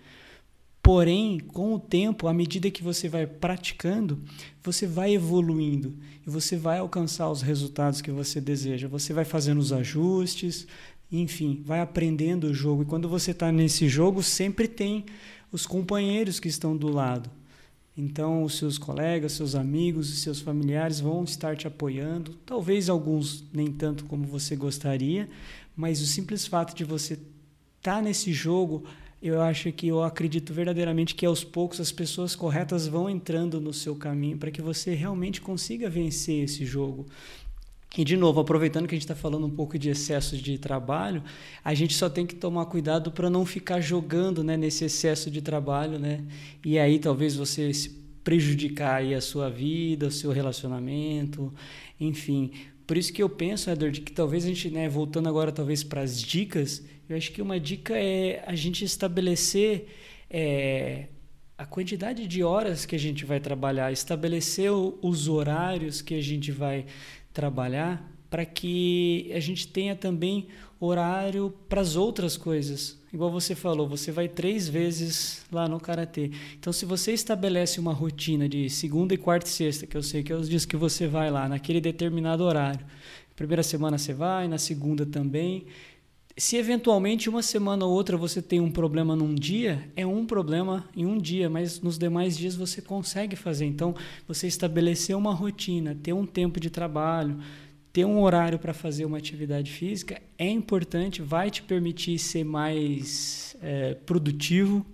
[0.82, 4.22] Porém, com o tempo, à medida que você vai praticando,
[4.62, 8.86] você vai evoluindo e você vai alcançar os resultados que você deseja.
[8.86, 10.66] Você vai fazendo os ajustes,
[11.10, 12.82] enfim, vai aprendendo o jogo.
[12.82, 15.04] E quando você está nesse jogo, sempre tem
[15.52, 17.30] os companheiros que estão do lado.
[17.96, 22.34] Então, os seus colegas, seus amigos seus familiares vão estar te apoiando.
[22.44, 25.28] Talvez alguns nem tanto como você gostaria,
[25.74, 28.84] mas o simples fato de você estar tá nesse jogo,
[29.22, 33.72] eu acho que eu acredito verdadeiramente que aos poucos as pessoas corretas vão entrando no
[33.72, 37.06] seu caminho para que você realmente consiga vencer esse jogo.
[37.96, 41.22] E, de novo, aproveitando que a gente está falando um pouco de excesso de trabalho,
[41.64, 45.40] a gente só tem que tomar cuidado para não ficar jogando né, nesse excesso de
[45.40, 46.24] trabalho, né?
[46.64, 51.54] E aí talvez você se prejudicar aí a sua vida, o seu relacionamento,
[51.98, 52.50] enfim.
[52.86, 56.02] Por isso que eu penso, Edward, que talvez a gente, né, voltando agora talvez para
[56.02, 59.86] as dicas, eu acho que uma dica é a gente estabelecer
[60.28, 61.06] é,
[61.56, 66.52] a quantidade de horas que a gente vai trabalhar, estabelecer os horários que a gente
[66.52, 66.84] vai
[67.36, 70.48] trabalhar para que a gente tenha também
[70.80, 72.98] horário para as outras coisas.
[73.12, 76.30] Igual você falou, você vai três vezes lá no karatê.
[76.58, 80.22] Então, se você estabelece uma rotina de segunda e quarta e sexta, que eu sei
[80.22, 82.84] que é os dias que você vai lá, naquele determinado horário.
[83.34, 85.66] Primeira semana você vai, na segunda também.
[86.38, 90.86] Se eventualmente uma semana ou outra você tem um problema num dia, é um problema
[90.94, 93.64] em um dia, mas nos demais dias você consegue fazer.
[93.64, 93.94] Então,
[94.28, 97.38] você estabelecer uma rotina, ter um tempo de trabalho,
[97.90, 103.56] ter um horário para fazer uma atividade física é importante, vai te permitir ser mais
[103.62, 104.84] é, produtivo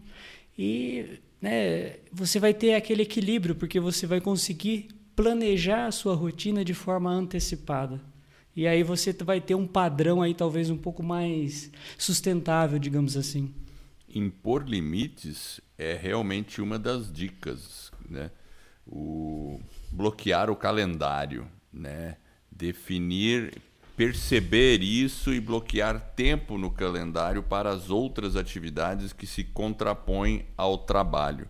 [0.57, 6.65] e né, você vai ter aquele equilíbrio, porque você vai conseguir planejar a sua rotina
[6.65, 8.12] de forma antecipada.
[8.55, 13.55] E aí você vai ter um padrão aí talvez um pouco mais sustentável, digamos assim.
[14.15, 18.31] Impor limites é realmente uma das dicas, né?
[18.87, 19.59] O
[19.91, 22.17] bloquear o calendário, né?
[22.63, 23.61] definir,
[23.97, 30.79] perceber isso e bloquear tempo no calendário para as outras atividades que se contrapõem ao
[30.79, 31.49] trabalho.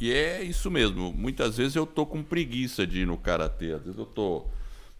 [0.00, 1.12] E é isso mesmo.
[1.12, 3.72] Muitas vezes eu tô com preguiça de ir no karatê.
[3.72, 4.46] Às vezes eu tô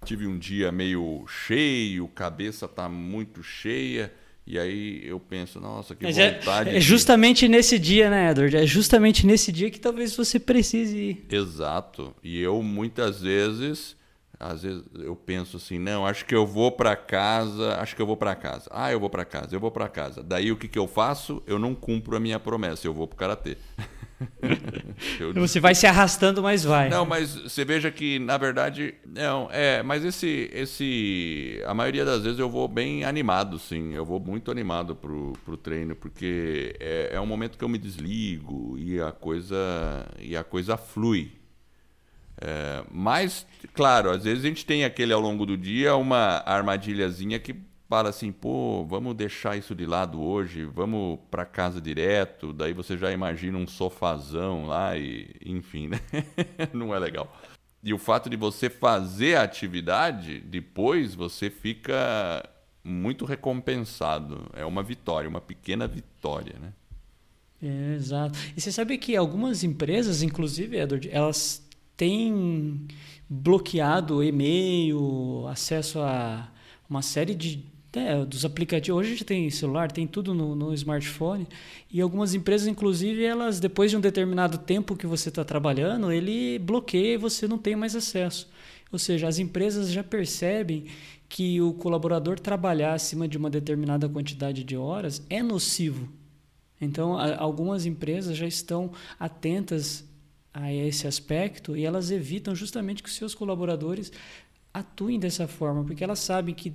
[0.05, 4.13] tive um dia meio cheio, cabeça tá muito cheia.
[4.47, 6.71] E aí eu penso, nossa, que Mas é, vontade.
[6.71, 8.57] É, é justamente nesse dia, né, Edward?
[8.57, 11.27] É justamente nesse dia que talvez você precise ir.
[11.31, 12.15] Exato.
[12.23, 13.97] E eu muitas vezes
[14.39, 18.07] às vezes eu penso assim, não, acho que eu vou para casa, acho que eu
[18.07, 18.69] vou para casa.
[18.71, 20.23] Ah, eu vou para casa, eu vou para casa.
[20.23, 21.43] Daí o que, que eu faço?
[21.47, 23.57] Eu não cumpro a minha promessa, eu vou pro karatê.
[25.35, 26.89] Você vai se arrastando, mas vai.
[26.89, 32.23] Não, mas você veja que na verdade não é, mas esse esse a maioria das
[32.23, 33.95] vezes eu vou bem animado, sim.
[33.95, 37.79] Eu vou muito animado pro, pro treino porque é, é um momento que eu me
[37.79, 39.57] desligo e a coisa
[40.21, 41.33] e a coisa flui.
[42.41, 47.39] É, mas, claro, às vezes a gente tem aquele ao longo do dia uma armadilhazinha
[47.39, 47.55] que
[47.89, 52.97] fala assim, pô, vamos deixar isso de lado hoje, vamos para casa direto, daí você
[52.97, 56.01] já imagina um sofazão lá e, enfim, né?
[56.73, 57.35] não é legal.
[57.83, 62.49] E o fato de você fazer a atividade, depois você fica
[62.83, 64.51] muito recompensado.
[64.55, 66.73] É uma vitória, uma pequena vitória, né?
[67.63, 68.39] É, exato.
[68.57, 71.63] E você sabe que algumas empresas, inclusive, Edward, elas
[71.97, 72.87] tem
[73.29, 76.51] bloqueado e-mail, acesso a
[76.89, 77.65] uma série de
[77.97, 79.01] é, dos aplicativos.
[79.01, 81.47] Hoje a gente tem celular, tem tudo no, no, smartphone.
[81.91, 86.59] E algumas empresas, inclusive, elas depois de um determinado tempo que você está trabalhando, ele
[86.59, 88.49] bloqueia e você não tem mais acesso.
[88.91, 90.87] Ou seja, as empresas já percebem
[91.29, 96.09] que o colaborador trabalhar acima de uma determinada quantidade de horas é nocivo.
[96.81, 100.05] Então, a, algumas empresas já estão atentas
[100.53, 104.13] a esse aspecto e elas evitam justamente que os seus colaboradores
[104.73, 106.73] atuem dessa forma, porque elas sabem que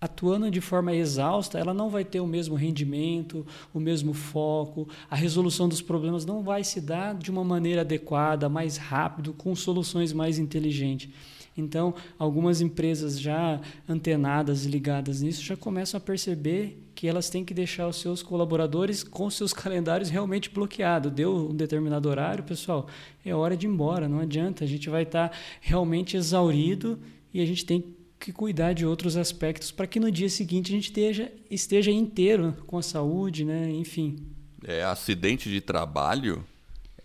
[0.00, 5.14] atuando de forma exausta, ela não vai ter o mesmo rendimento, o mesmo foco, a
[5.14, 10.12] resolução dos problemas não vai se dar de uma maneira adequada, mais rápido, com soluções
[10.12, 11.10] mais inteligentes.
[11.56, 17.44] Então, algumas empresas já antenadas e ligadas nisso já começam a perceber que elas têm
[17.44, 21.12] que deixar os seus colaboradores com seus calendários realmente bloqueados.
[21.12, 22.86] Deu um determinado horário, pessoal,
[23.24, 26.98] é hora de ir embora, não adianta, a gente vai estar realmente exaurido
[27.34, 27.99] e a gente tem que
[28.32, 32.76] cuidar de outros aspectos para que no dia seguinte a gente esteja, esteja inteiro com
[32.76, 33.70] a saúde, né?
[33.70, 34.16] enfim.
[34.62, 36.44] É, acidente de trabalho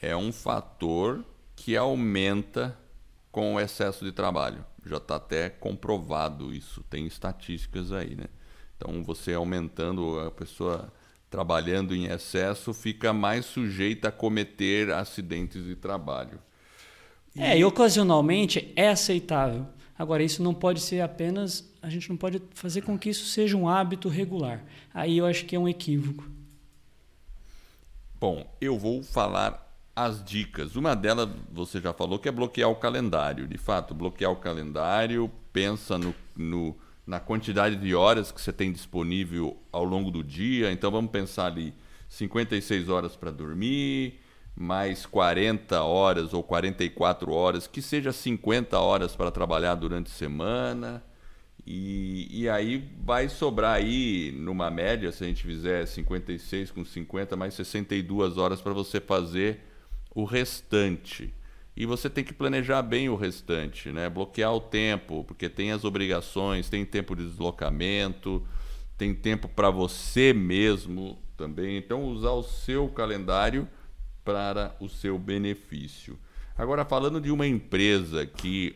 [0.01, 1.23] é um fator
[1.55, 2.77] que aumenta
[3.31, 4.65] com o excesso de trabalho.
[4.85, 8.25] Já está até comprovado isso, tem estatísticas aí, né?
[8.77, 10.93] Então você aumentando a pessoa
[11.29, 16.39] trabalhando em excesso fica mais sujeita a cometer acidentes de trabalho.
[17.35, 17.41] E...
[17.41, 19.65] É, e ocasionalmente é aceitável.
[19.97, 21.71] Agora, isso não pode ser apenas.
[21.81, 24.63] A gente não pode fazer com que isso seja um hábito regular.
[24.93, 26.29] Aí eu acho que é um equívoco.
[28.19, 30.75] Bom, eu vou falar as dicas.
[30.75, 33.47] Uma delas você já falou que é bloquear o calendário.
[33.47, 36.75] De fato, bloquear o calendário, pensa no, no,
[37.07, 40.71] na quantidade de horas que você tem disponível ao longo do dia.
[40.71, 41.73] Então vamos pensar ali
[42.09, 44.19] 56 horas para dormir,
[44.55, 51.03] mais 40 horas ou 44 horas, que seja 50 horas para trabalhar durante a semana.
[51.67, 57.35] E, e aí vai sobrar aí, numa média, se a gente fizer 56 com 50,
[57.35, 59.59] mais 62 horas para você fazer
[60.13, 61.33] o restante.
[61.75, 64.09] E você tem que planejar bem o restante, né?
[64.09, 68.45] Bloquear o tempo, porque tem as obrigações, tem tempo de deslocamento,
[68.97, 71.75] tem tempo para você mesmo também.
[71.77, 73.67] Então usar o seu calendário
[74.25, 76.19] para o seu benefício.
[76.57, 78.75] Agora, falando de uma empresa que,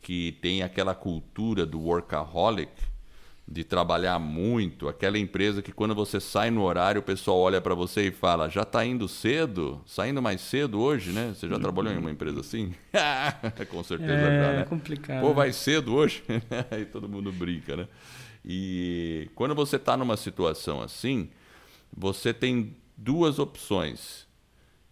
[0.00, 2.72] que tem aquela cultura do workaholic,
[3.50, 7.74] de trabalhar muito, aquela empresa que quando você sai no horário, o pessoal olha para
[7.74, 9.82] você e fala: já está indo cedo?
[9.84, 11.32] Saindo mais cedo hoje, né?
[11.34, 11.60] Você já uhum.
[11.60, 12.72] trabalhou em uma empresa assim?
[13.68, 14.60] Com certeza é, já, né?
[14.60, 15.20] É complicado.
[15.20, 16.22] Pô, vai cedo hoje?
[16.70, 17.88] Aí todo mundo brinca, né?
[18.44, 21.28] E quando você está numa situação assim,
[21.92, 24.29] você tem duas opções.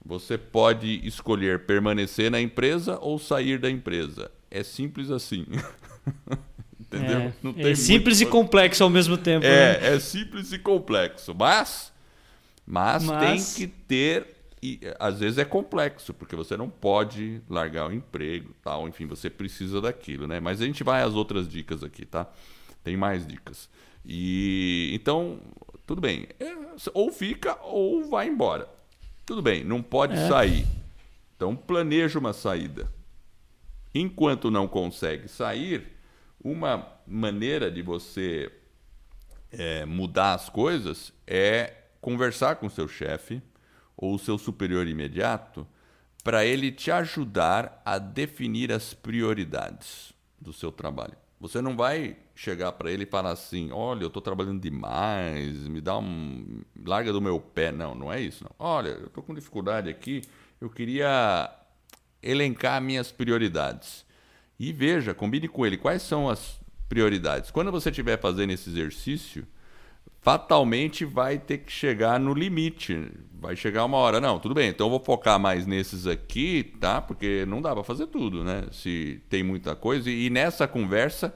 [0.05, 4.31] Você pode escolher permanecer na empresa ou sair da empresa.
[4.51, 5.47] É simples assim.
[6.81, 7.33] Entendeu?
[7.59, 8.29] É, é simples muito...
[8.29, 9.45] e complexo ao mesmo tempo.
[9.45, 9.95] É, né?
[9.95, 11.35] é simples e complexo.
[11.35, 11.93] Mas,
[12.67, 13.55] mas, mas...
[13.55, 14.27] tem que ter.
[14.63, 19.31] E às vezes é complexo, porque você não pode largar o emprego, tal, enfim, você
[19.31, 20.41] precisa daquilo, né?
[20.41, 22.27] Mas a gente vai às outras dicas aqui, tá?
[22.83, 23.69] Tem mais dicas.
[24.05, 25.39] E então,
[25.87, 26.27] tudo bem.
[26.41, 26.57] É,
[26.93, 28.69] ou fica ou vai embora.
[29.29, 30.27] Tudo bem, não pode é.
[30.27, 30.67] sair.
[31.37, 32.91] Então planeja uma saída.
[33.95, 35.87] Enquanto não consegue sair,
[36.43, 38.51] uma maneira de você
[39.53, 43.43] é, mudar as coisas é conversar com seu chefe
[43.95, 45.67] ou seu superior imediato
[46.25, 51.19] para ele te ajudar a definir as prioridades do seu trabalho.
[51.39, 55.81] Você não vai chegar para ele e falar assim: olha, eu estou trabalhando demais, me
[55.81, 56.63] dá um.
[56.87, 57.73] larga do meu pé.
[57.73, 58.45] Não, não é isso.
[58.45, 58.53] Não.
[58.59, 60.23] Olha, eu estou com dificuldade aqui,
[60.61, 61.51] eu queria
[62.23, 64.07] elencar minhas prioridades.
[64.59, 67.51] E veja, combine com ele quais são as prioridades.
[67.51, 69.45] Quando você estiver fazendo esse exercício,
[70.21, 73.11] fatalmente vai ter que chegar no limite.
[73.41, 77.01] Vai chegar uma hora, não, tudo bem, então eu vou focar mais nesses aqui, tá?
[77.01, 78.67] Porque não dá para fazer tudo, né?
[78.73, 80.11] Se tem muita coisa.
[80.11, 81.33] E, nessa conversa,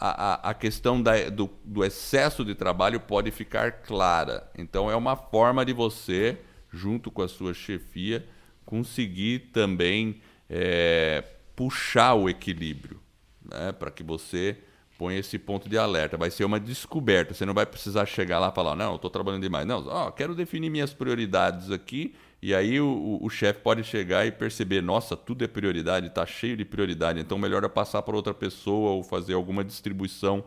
[0.00, 4.50] a, a, questão da, do, do excesso de trabalho pode ficar clara.
[4.56, 6.38] Então, é uma forma de você,
[6.72, 8.26] junto com a sua chefia,
[8.64, 11.22] conseguir também é,
[11.54, 12.98] puxar o equilíbrio,
[13.44, 13.72] né?
[13.72, 14.56] Para que você
[14.96, 16.16] põe esse ponto de alerta.
[16.16, 17.34] Vai ser uma descoberta.
[17.34, 19.66] Você não vai precisar chegar lá e falar, não, estou trabalhando demais.
[19.66, 22.14] Não, quero definir minhas prioridades aqui.
[22.42, 26.56] E aí o, o, chefe pode chegar e perceber, nossa, tudo é prioridade, está cheio
[26.56, 27.20] de prioridade.
[27.20, 30.42] Então melhor é passar para outra pessoa ou fazer alguma distribuição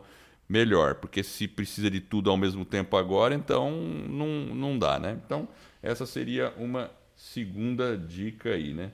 [0.48, 0.96] melhor.
[0.96, 5.20] Porque se precisa de tudo ao mesmo tempo agora, então não, não dá, né?
[5.24, 5.48] Então
[5.80, 8.90] essa seria uma segunda dica aí, né?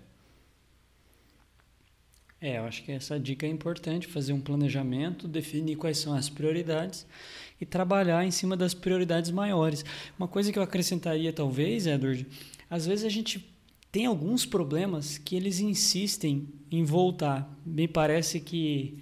[2.42, 6.30] É, eu acho que essa dica é importante, fazer um planejamento, definir quais são as
[6.30, 7.06] prioridades
[7.60, 9.84] e trabalhar em cima das prioridades maiores.
[10.18, 12.26] Uma coisa que eu acrescentaria talvez, Edward,
[12.70, 13.44] às vezes a gente
[13.90, 17.52] tem alguns problemas que eles insistem em voltar.
[17.66, 18.98] Me parece que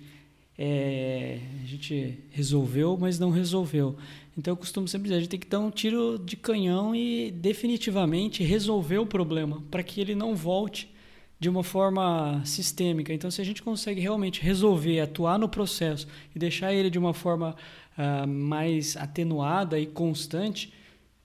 [0.57, 3.97] é, a gente resolveu, mas não resolveu.
[4.37, 7.31] Então eu costumo sempre dizer, a gente tem que dar um tiro de canhão e
[7.31, 10.89] definitivamente resolver o problema para que ele não volte
[11.41, 13.12] de uma forma sistêmica.
[13.12, 17.14] Então, se a gente consegue realmente resolver, atuar no processo e deixar ele de uma
[17.14, 17.55] forma
[17.97, 20.73] uh, mais atenuada e constante,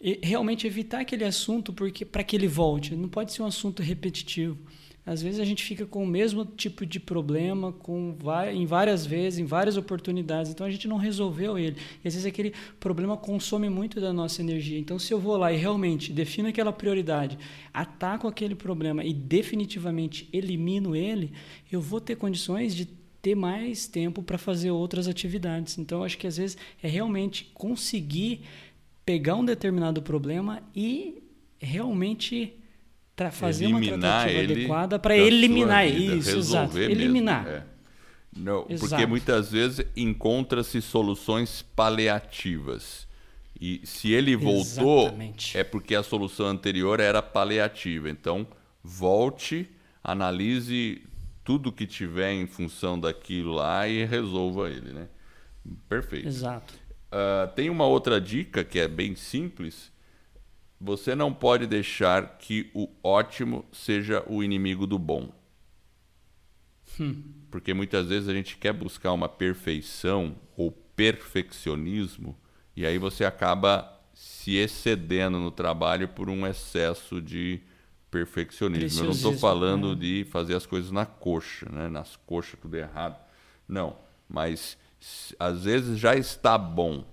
[0.04, 2.94] e realmente evitar aquele assunto porque para que ele volte.
[2.94, 4.58] Não pode ser um assunto repetitivo.
[5.06, 8.18] Às vezes a gente fica com o mesmo tipo de problema com
[8.54, 10.52] em várias vezes, em várias oportunidades.
[10.52, 11.78] Então a gente não resolveu ele.
[12.04, 14.78] E às vezes aquele problema consome muito da nossa energia.
[14.78, 17.38] Então se eu vou lá e realmente defino aquela prioridade,
[17.74, 21.32] ataco aquele problema e definitivamente elimino ele,
[21.72, 22.88] eu vou ter condições de
[23.22, 25.78] ter mais tempo para fazer outras atividades.
[25.78, 28.42] Então acho que às vezes é realmente conseguir
[29.06, 31.24] pegar um determinado problema e
[31.60, 32.60] realmente
[33.16, 37.48] para fazer eliminar uma tratativa adequada para eliminar vida, isso, exato, eliminar.
[37.48, 37.64] É.
[38.36, 38.90] Não, exato.
[38.90, 43.08] porque muitas vezes encontra-se soluções paliativas.
[43.60, 45.58] E se ele voltou, Exatamente.
[45.58, 48.10] é porque a solução anterior era paliativa.
[48.10, 48.48] Então,
[48.84, 49.70] volte,
[50.04, 51.04] analise
[51.44, 55.08] tudo que tiver em função daquilo lá e resolva ele, né?
[55.88, 56.28] Perfeito.
[56.28, 56.74] Exato.
[57.14, 59.92] Uh, tem uma outra dica que é bem simples,
[60.82, 65.32] você não pode deixar que o ótimo seja o inimigo do bom.
[67.00, 67.22] Hum.
[67.52, 72.36] Porque muitas vezes a gente quer buscar uma perfeição ou perfeccionismo
[72.76, 77.62] e aí você acaba se excedendo no trabalho por um excesso de
[78.10, 79.02] perfeccionismo.
[79.02, 79.96] Eu não estou falando é.
[79.96, 81.90] de fazer as coisas na coxa, né?
[81.90, 83.20] nas coxas tudo errado.
[83.68, 83.98] Não,
[84.28, 84.78] mas
[85.40, 87.04] às vezes já está bom.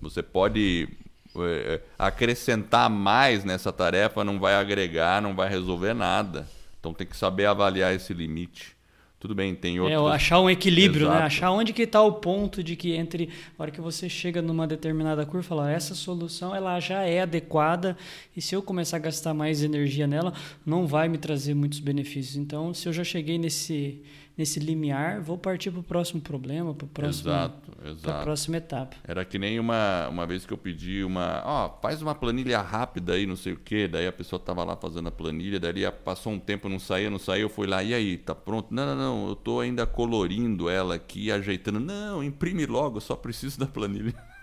[0.00, 0.88] Você pode
[1.36, 6.48] é, é, acrescentar mais nessa tarefa não vai agregar, não vai resolver nada.
[6.80, 8.76] Então tem que saber avaliar esse limite.
[9.20, 10.00] Tudo bem, tem outros...
[10.00, 11.14] É, achar um equilíbrio, né?
[11.14, 11.20] Exato.
[11.20, 11.26] né?
[11.26, 14.64] Achar onde que está o ponto de que entre a hora que você chega numa
[14.64, 17.96] determinada curva, falar essa solução ela já é adequada
[18.36, 20.32] e se eu começar a gastar mais energia nela,
[20.64, 22.36] não vai me trazer muitos benefícios.
[22.36, 24.00] Então, se eu já cheguei nesse
[24.38, 28.10] nesse limiar, vou partir para o próximo problema, para próximo, exato, exato.
[28.10, 28.96] a próxima etapa.
[29.02, 32.60] Era que nem uma, uma vez que eu pedi uma, ó, oh, faz uma planilha
[32.60, 35.90] rápida aí, não sei o quê, daí a pessoa estava lá fazendo a planilha, daí
[35.90, 38.72] passou um tempo, não saía, não saía, eu fui lá, e aí, tá pronto?
[38.72, 41.80] Não, não, não, eu estou ainda colorindo ela aqui, ajeitando.
[41.80, 44.14] Não, imprime logo, eu só preciso da planilha.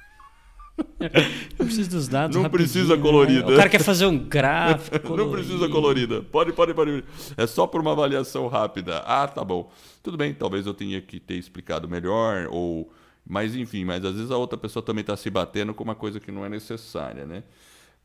[1.57, 2.35] Não precisa dos dados.
[2.35, 3.47] Não precisa colorida.
[3.47, 3.53] Né?
[3.53, 5.15] O cara quer fazer um gráfico.
[5.15, 6.21] não precisa colorida.
[6.21, 7.03] Pode, pode, pode.
[7.37, 8.99] É só por uma avaliação rápida.
[8.99, 9.71] Ah, tá bom.
[10.03, 12.91] Tudo bem, talvez eu tenha que ter explicado melhor, ou.
[13.27, 16.19] Mas enfim, mas às vezes a outra pessoa também está se batendo com uma coisa
[16.19, 17.43] que não é necessária, né?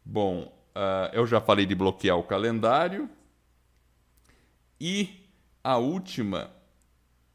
[0.04, 3.08] Bom, uh, eu já falei de bloquear o calendário.
[4.80, 5.26] E
[5.62, 6.50] a última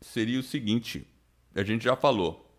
[0.01, 1.07] seria o seguinte:
[1.53, 2.49] a gente já falou,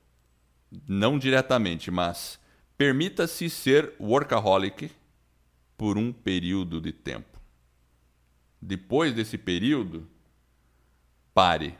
[0.86, 2.38] não diretamente, mas
[2.76, 4.90] Permita-se ser workaholic
[5.78, 7.40] por um período de tempo.
[8.60, 10.06] Depois desse período,
[11.32, 11.74] pare.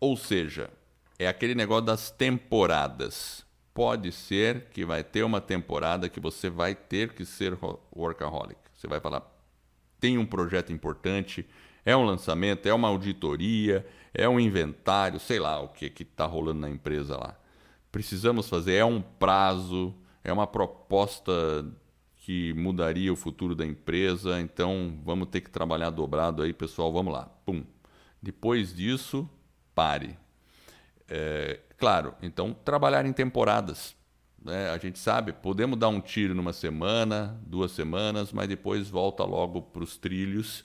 [0.00, 0.68] Ou seja,
[1.16, 3.46] é aquele negócio das temporadas.
[3.72, 7.56] Pode ser que vai ter uma temporada que você vai ter que ser
[7.94, 8.58] workaholic.
[8.74, 9.22] Você vai falar:
[10.00, 11.48] tem um projeto importante,
[11.84, 16.60] é um lançamento, é uma auditoria, é um inventário, sei lá o que está rolando
[16.60, 17.40] na empresa lá
[17.90, 21.32] precisamos fazer, é um prazo, é uma proposta
[22.16, 27.12] que mudaria o futuro da empresa, então vamos ter que trabalhar dobrado aí, pessoal, vamos
[27.12, 27.24] lá.
[27.44, 27.64] Pum.
[28.22, 29.28] Depois disso,
[29.74, 30.18] pare.
[31.08, 33.96] É, claro, então trabalhar em temporadas.
[34.42, 34.70] Né?
[34.70, 39.62] A gente sabe, podemos dar um tiro numa semana, duas semanas, mas depois volta logo
[39.62, 40.64] para os trilhos,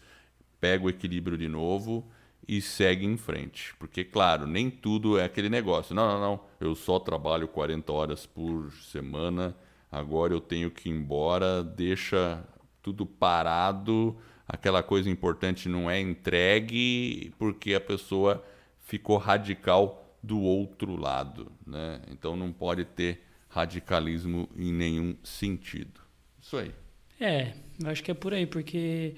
[0.60, 2.06] pega o equilíbrio de novo
[2.47, 3.73] e segue em frente.
[3.79, 5.95] Porque, claro, nem tudo é aquele negócio.
[5.95, 6.39] Não, não, não.
[6.59, 9.55] Eu só trabalho 40 horas por semana,
[9.91, 12.43] agora eu tenho que ir embora, deixa
[12.81, 14.15] tudo parado,
[14.47, 18.45] aquela coisa importante não é entregue, porque a pessoa
[18.81, 21.51] ficou radical do outro lado.
[21.65, 22.01] Né?
[22.11, 26.01] Então não pode ter radicalismo em nenhum sentido.
[26.41, 26.71] Isso aí.
[27.19, 29.15] É, eu acho que é por aí, porque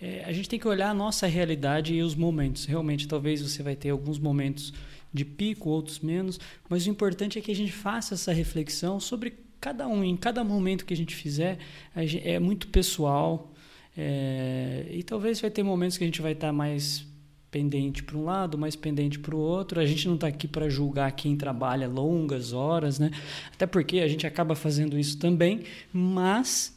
[0.00, 2.64] é, a gente tem que olhar a nossa realidade e os momentos.
[2.66, 4.72] Realmente, talvez você vai ter alguns momentos
[5.12, 6.38] de pico, outros menos,
[6.68, 10.44] mas o importante é que a gente faça essa reflexão sobre cada um, em cada
[10.44, 11.58] momento que a gente fizer,
[11.94, 13.52] é muito pessoal.
[13.96, 17.06] É, e talvez vai ter momentos que a gente vai estar mais
[17.50, 19.80] pendente para um lado, mais pendente para o outro.
[19.80, 23.10] A gente não está aqui para julgar quem trabalha longas horas, né?
[23.52, 26.75] Até porque a gente acaba fazendo isso também, mas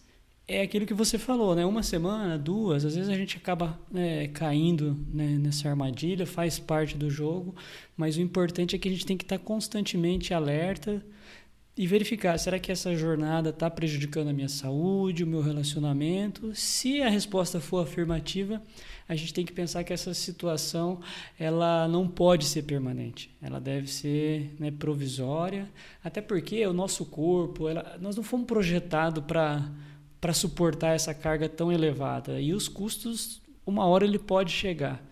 [0.50, 1.64] é aquilo que você falou, né?
[1.64, 6.98] Uma semana, duas, às vezes a gente acaba né, caindo né, nessa armadilha, faz parte
[6.98, 7.56] do jogo,
[7.96, 11.06] mas o importante é que a gente tem que estar constantemente alerta
[11.78, 16.54] e verificar, será que essa jornada está prejudicando a minha saúde, o meu relacionamento?
[16.54, 18.62] Se a resposta for afirmativa,
[19.08, 21.00] a gente tem que pensar que essa situação
[21.40, 25.70] ela não pode ser permanente, ela deve ser né, provisória,
[26.04, 29.72] até porque o nosso corpo, ela, nós não fomos projetados para
[30.20, 35.04] para suportar essa carga tão elevada e os custos uma hora ele pode chegar.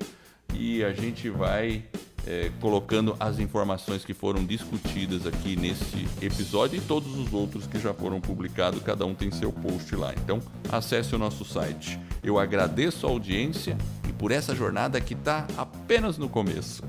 [0.54, 1.84] e a gente vai
[2.28, 7.80] é, colocando as informações que foram discutidas aqui nesse episódio e todos os outros que
[7.80, 8.82] já foram publicados.
[8.82, 10.12] Cada um tem seu post lá.
[10.12, 10.38] Então
[10.70, 11.98] acesse o nosso site.
[12.22, 16.82] Eu agradeço a audiência e por essa jornada que está apenas no começo.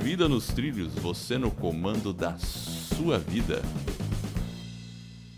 [0.00, 3.62] Vida nos trilhos, você no comando da sua vida.